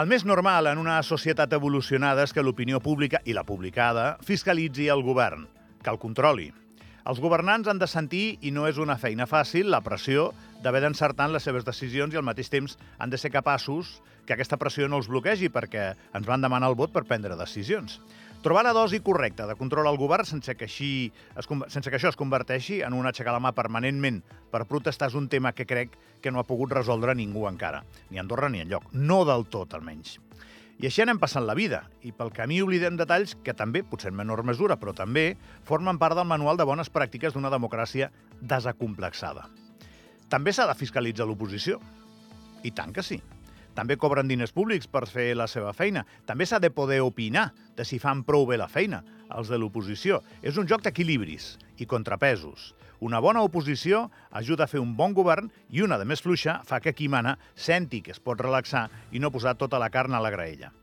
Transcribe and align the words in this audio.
El 0.00 0.06
més 0.08 0.22
normal 0.24 0.64
en 0.70 0.78
una 0.80 0.94
societat 1.04 1.52
evolucionada 1.52 2.22
és 2.24 2.30
que 2.32 2.40
l'opinió 2.40 2.78
pública 2.80 3.18
i 3.28 3.34
la 3.36 3.42
publicada 3.44 4.14
fiscalitzi 4.24 4.86
el 4.88 5.02
govern, 5.04 5.42
que 5.84 5.92
el 5.92 5.98
controli. 6.00 6.46
Els 7.10 7.20
governants 7.20 7.68
han 7.68 7.82
de 7.82 7.88
sentir, 7.90 8.38
i 8.40 8.52
no 8.54 8.64
és 8.70 8.78
una 8.80 8.96
feina 9.02 9.26
fàcil, 9.28 9.68
la 9.68 9.82
pressió 9.84 10.30
d'haver 10.64 10.80
d'encertar 10.86 11.26
en 11.28 11.34
les 11.34 11.44
seves 11.44 11.66
decisions 11.68 12.16
i 12.16 12.20
al 12.20 12.24
mateix 12.24 12.48
temps 12.48 12.78
han 12.96 13.12
de 13.12 13.20
ser 13.20 13.32
capaços 13.34 13.98
que 14.24 14.38
aquesta 14.38 14.56
pressió 14.62 14.88
no 14.88 15.02
els 15.02 15.10
bloquegi 15.10 15.52
perquè 15.52 15.90
ens 16.16 16.28
van 16.32 16.40
demanar 16.40 16.72
el 16.72 16.78
vot 16.80 16.94
per 16.96 17.04
prendre 17.04 17.36
decisions. 17.36 17.98
Trobar 18.40 18.62
la 18.64 18.72
dosi 18.72 19.02
correcta 19.04 19.44
de 19.46 19.54
control 19.54 19.84
al 19.84 19.98
govern 20.00 20.24
sense 20.24 20.54
que, 20.56 20.64
així 20.64 21.10
es, 21.36 21.48
sense 21.68 21.90
que 21.90 21.98
això 21.98 22.08
es 22.08 22.16
converteixi 22.16 22.78
en 22.80 22.94
un 22.96 23.04
aixecar 23.04 23.34
la 23.34 23.42
mà 23.44 23.50
permanentment 23.52 24.22
per 24.48 24.62
protestar 24.70 25.10
és 25.10 25.16
un 25.18 25.26
tema 25.28 25.52
que 25.52 25.66
crec 25.68 25.98
que 26.24 26.32
no 26.32 26.40
ha 26.40 26.46
pogut 26.48 26.72
resoldre 26.72 27.12
ningú 27.14 27.44
encara, 27.50 27.82
ni 28.08 28.16
a 28.16 28.24
Andorra 28.24 28.48
ni 28.48 28.62
enlloc. 28.64 28.86
No 28.96 29.26
del 29.28 29.44
tot, 29.52 29.76
almenys. 29.76 30.16
I 30.80 30.88
així 30.88 31.04
anem 31.04 31.20
passant 31.20 31.44
la 31.44 31.52
vida, 31.58 31.82
i 32.00 32.14
pel 32.16 32.32
camí 32.32 32.62
oblidem 32.64 32.96
detalls 32.96 33.34
que 33.44 33.52
també, 33.52 33.82
potser 33.84 34.08
en 34.08 34.16
menor 34.16 34.40
mesura, 34.48 34.78
però 34.80 34.94
també, 34.96 35.34
formen 35.68 36.00
part 36.00 36.16
del 36.16 36.24
manual 36.24 36.56
de 36.56 36.64
bones 36.64 36.88
pràctiques 36.88 37.36
d'una 37.36 37.52
democràcia 37.52 38.08
desacomplexada. 38.40 39.50
També 40.32 40.56
s'ha 40.56 40.64
de 40.70 40.78
fiscalitzar 40.80 41.28
l'oposició. 41.28 41.76
I 42.64 42.72
tant 42.72 42.96
que 42.96 43.04
sí. 43.04 43.20
També 43.80 43.96
cobren 43.96 44.28
diners 44.28 44.52
públics 44.52 44.90
per 44.92 45.06
fer 45.08 45.30
la 45.32 45.46
seva 45.48 45.70
feina. 45.72 46.02
També 46.28 46.44
s'ha 46.44 46.58
de 46.60 46.68
poder 46.68 46.98
opinar 47.00 47.46
de 47.78 47.86
si 47.88 47.96
fan 48.02 48.20
prou 48.28 48.44
bé 48.44 48.58
la 48.60 48.68
feina, 48.68 48.98
els 49.32 49.48
de 49.48 49.56
l'oposició. 49.56 50.18
És 50.44 50.58
un 50.60 50.68
joc 50.68 50.84
d'equilibris 50.84 51.54
i 51.80 51.86
contrapesos. 51.88 52.74
Una 53.00 53.22
bona 53.24 53.40
oposició 53.40 54.10
ajuda 54.36 54.66
a 54.66 54.68
fer 54.68 54.82
un 54.84 54.92
bon 54.98 55.14
govern 55.16 55.48
i 55.72 55.80
una 55.80 55.96
de 55.96 56.04
més 56.04 56.20
fluixa 56.20 56.58
fa 56.68 56.82
que 56.84 56.92
qui 56.92 57.08
mana 57.08 57.38
senti 57.56 58.02
que 58.04 58.12
es 58.12 58.20
pot 58.20 58.36
relaxar 58.44 58.90
i 59.16 59.22
no 59.24 59.32
posar 59.32 59.56
tota 59.56 59.80
la 59.80 59.88
carn 59.88 60.12
a 60.12 60.20
la 60.20 60.34
graella. 60.34 60.74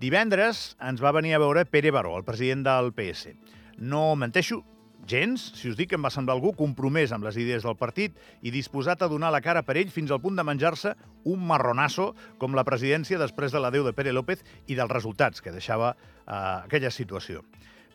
Divendres 0.00 0.78
ens 0.80 1.04
va 1.04 1.12
venir 1.12 1.36
a 1.36 1.42
veure 1.44 1.68
Pere 1.68 1.92
Baró, 1.92 2.16
el 2.16 2.24
president 2.24 2.64
del 2.64 2.94
PS. 2.96 3.34
No 3.76 4.14
menteixo, 4.16 4.62
Gens, 5.08 5.40
si 5.56 5.70
us 5.70 5.76
dic 5.78 5.88
que 5.88 5.96
em 5.96 6.04
va 6.04 6.10
semblar 6.12 6.34
algú 6.36 6.50
compromès 6.52 7.14
amb 7.16 7.24
les 7.24 7.38
idees 7.40 7.64
del 7.64 7.78
partit 7.80 8.12
i 8.44 8.50
disposat 8.52 9.00
a 9.00 9.08
donar 9.08 9.30
la 9.32 9.40
cara 9.40 9.62
per 9.64 9.78
ell 9.80 9.88
fins 9.88 10.10
al 10.12 10.20
punt 10.20 10.36
de 10.36 10.44
menjar-se 10.44 10.92
un 11.32 11.46
marronasso 11.48 12.10
com 12.36 12.52
la 12.52 12.66
presidència 12.68 13.16
després 13.16 13.54
de 13.54 13.62
l'adeu 13.64 13.86
de 13.86 13.94
Pere 13.96 14.12
López 14.12 14.44
i 14.68 14.76
dels 14.76 14.92
resultats 14.92 15.40
que 15.40 15.54
deixava 15.54 15.94
eh, 15.94 16.34
aquella 16.34 16.92
situació. 16.92 17.40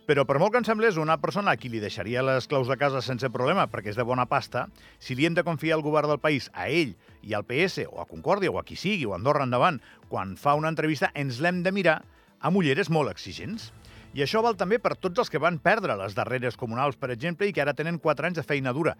Però 0.09 0.25
per 0.25 0.39
molt 0.41 0.55
que 0.55 0.63
em 0.63 0.65
semblés 0.65 0.97
una 0.97 1.19
persona 1.21 1.53
a 1.53 1.59
qui 1.61 1.69
li 1.69 1.83
deixaria 1.83 2.25
les 2.25 2.49
claus 2.49 2.67
de 2.67 2.79
casa 2.81 3.03
sense 3.05 3.29
problema 3.29 3.69
perquè 3.69 3.93
és 3.93 3.99
de 3.99 4.07
bona 4.09 4.25
pasta, 4.25 4.65
si 4.97 5.13
li 5.13 5.29
hem 5.29 5.37
de 5.37 5.45
confiar 5.45 5.77
el 5.77 5.85
govern 5.85 6.09
del 6.09 6.19
país 6.23 6.49
a 6.51 6.65
ell 6.65 6.97
i 7.21 7.37
al 7.37 7.45
PS, 7.45 7.85
o 7.93 8.01
a 8.01 8.09
Concòrdia, 8.09 8.49
o 8.49 8.57
a 8.57 8.65
qui 8.65 8.75
sigui, 8.75 9.05
o 9.05 9.13
a 9.13 9.21
Andorra 9.21 9.45
endavant, 9.45 9.77
quan 10.09 10.33
fa 10.33 10.57
una 10.57 10.73
entrevista, 10.73 11.13
ens 11.13 11.37
l'hem 11.45 11.61
de 11.61 11.71
mirar 11.71 12.01
amb 12.41 12.57
ulleres 12.57 12.89
molt 12.89 13.13
exigents. 13.13 13.69
I 14.13 14.21
això 14.21 14.43
val 14.45 14.53
també 14.53 14.77
per 14.77 14.93
tots 14.93 15.23
els 15.23 15.31
que 15.33 15.41
van 15.41 15.57
perdre 15.57 15.95
les 15.97 16.13
darreres 16.13 16.57
comunals, 16.59 16.97
per 17.01 17.09
exemple, 17.09 17.47
i 17.47 17.53
que 17.53 17.63
ara 17.63 17.73
tenen 17.73 17.97
4 17.97 18.29
anys 18.29 18.37
de 18.37 18.45
feina 18.45 18.73
dura, 18.73 18.93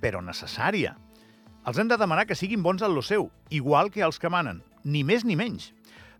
però 0.00 0.22
necessària. 0.24 0.94
Els 1.68 1.76
hem 1.76 1.90
de 1.90 1.98
demanar 2.00 2.24
que 2.24 2.38
siguin 2.38 2.62
bons 2.64 2.80
en 2.86 2.94
lo 2.94 3.02
seu, 3.02 3.28
igual 3.50 3.90
que 3.92 4.04
els 4.06 4.20
que 4.22 4.32
manen, 4.32 4.62
ni 4.84 5.02
més 5.04 5.26
ni 5.28 5.36
menys. 5.36 5.74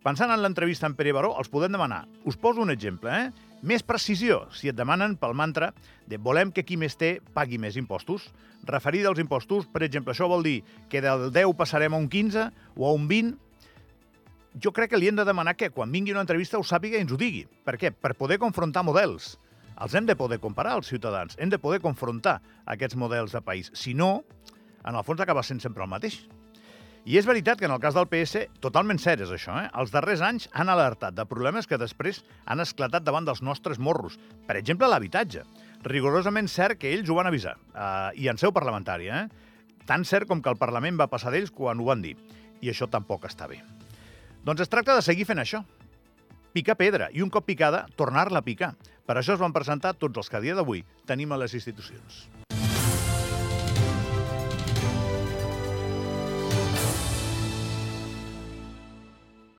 Pensant 0.05 0.31
en 0.31 0.43
l'entrevista 0.43 0.87
amb 0.87 0.99
Pere 0.99 1.15
Baró, 1.17 1.33
els 1.41 1.49
podem 1.49 1.73
demanar. 1.73 2.05
Us 2.29 2.37
poso 2.37 2.61
un 2.63 2.71
exemple, 2.71 3.11
eh? 3.11 3.47
Més 3.67 3.83
precisió, 3.83 4.45
si 4.53 4.69
et 4.69 4.77
demanen 4.77 5.17
pel 5.17 5.33
mantra 5.35 5.73
de 6.07 6.21
volem 6.21 6.53
que 6.53 6.63
qui 6.63 6.77
més 6.77 6.95
té 7.01 7.17
pagui 7.35 7.57
més 7.59 7.79
impostos. 7.81 8.29
Referir 8.69 9.01
dels 9.07 9.19
impostos, 9.23 9.65
per 9.67 9.83
exemple, 9.87 10.13
això 10.13 10.29
vol 10.29 10.45
dir 10.45 10.61
que 10.93 11.01
del 11.01 11.31
10 11.33 11.57
passarem 11.57 11.97
a 11.97 11.99
un 12.05 12.11
15 12.13 12.51
o 12.77 12.87
a 12.87 12.93
un 12.93 13.09
20 13.09 13.46
jo 14.63 14.73
crec 14.73 14.91
que 14.93 15.01
li 15.01 15.11
hem 15.11 15.19
de 15.19 15.27
demanar 15.29 15.57
que 15.57 15.71
quan 15.71 15.93
vingui 15.93 16.15
una 16.15 16.23
entrevista 16.25 16.59
ho 16.59 16.65
sàpiga 16.65 16.97
i 16.97 17.05
ens 17.05 17.13
ho 17.13 17.19
digui. 17.21 17.45
Per 17.65 17.77
què? 17.81 17.93
Per 17.93 18.15
poder 18.17 18.39
confrontar 18.41 18.85
models. 18.87 19.35
Els 19.77 19.95
hem 19.95 20.07
de 20.09 20.17
poder 20.17 20.39
comparar, 20.41 20.79
els 20.79 20.89
ciutadans. 20.89 21.37
Hem 21.39 21.53
de 21.53 21.61
poder 21.61 21.83
confrontar 21.85 22.39
aquests 22.65 22.97
models 22.97 23.37
de 23.37 23.43
país. 23.45 23.71
Si 23.77 23.93
no, 23.95 24.25
en 24.87 24.97
el 24.97 25.05
fons 25.05 25.21
acaba 25.21 25.45
sent 25.45 25.61
sempre 25.61 25.85
el 25.85 25.93
mateix. 25.93 26.23
I 27.07 27.21
és 27.21 27.29
veritat 27.29 27.61
que 27.61 27.69
en 27.69 27.75
el 27.75 27.83
cas 27.83 27.95
del 27.95 28.09
PS, 28.11 28.49
totalment 28.65 28.99
cert 28.99 29.23
és 29.23 29.31
això, 29.31 29.61
eh? 29.61 29.69
els 29.79 29.93
darrers 29.95 30.25
anys 30.27 30.49
han 30.51 30.73
alertat 30.73 31.15
de 31.15 31.27
problemes 31.29 31.69
que 31.71 31.79
després 31.79 32.25
han 32.51 32.65
esclatat 32.65 33.05
davant 33.07 33.29
dels 33.29 33.45
nostres 33.47 33.79
morros. 33.79 34.17
Per 34.49 34.57
exemple, 34.59 34.89
l'habitatge. 34.91 35.45
Rigorosament 35.87 36.51
cert 36.51 36.81
que 36.81 36.91
ells 36.97 37.13
ho 37.13 37.21
van 37.21 37.31
avisar, 37.31 37.55
eh, 37.77 38.11
i 38.25 38.27
en 38.33 38.43
seu 38.43 38.51
parlamentària. 38.57 39.23
Eh? 39.23 39.87
Tan 39.87 40.03
cert 40.03 40.27
com 40.27 40.43
que 40.43 40.51
el 40.51 40.59
Parlament 40.59 40.99
va 40.99 41.13
passar 41.13 41.31
d'ells 41.31 41.55
quan 41.55 41.79
ho 41.79 41.87
van 41.93 42.03
dir. 42.03 42.17
I 42.59 42.75
això 42.75 42.91
tampoc 42.91 43.29
està 43.31 43.47
bé. 43.47 43.63
Doncs 44.47 44.63
es 44.63 44.71
tracta 44.71 44.95
de 44.95 45.03
seguir 45.03 45.25
fent 45.27 45.43
això. 45.43 45.65
Picar 46.55 46.77
pedra 46.79 47.09
i 47.11 47.25
un 47.25 47.33
cop 47.35 47.49
picada, 47.49 47.83
tornar-la 47.99 48.45
a 48.45 48.47
picar. 48.47 48.77
Per 49.07 49.19
això 49.19 49.35
es 49.35 49.43
van 49.43 49.55
presentar 49.55 49.97
tots 49.99 50.23
els 50.23 50.31
que 50.31 50.39
a 50.39 50.45
dia 50.45 50.55
d'avui 50.55 50.85
tenim 51.11 51.35
a 51.35 51.41
les 51.43 51.59
institucions. 51.59 52.27